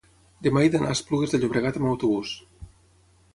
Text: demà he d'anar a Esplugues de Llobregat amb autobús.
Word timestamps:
demà 0.45 0.61
he 0.67 0.71
d'anar 0.75 0.87
a 0.93 0.95
Esplugues 0.97 1.35
de 1.35 1.41
Llobregat 1.43 1.79
amb 1.81 1.91
autobús. 1.91 2.33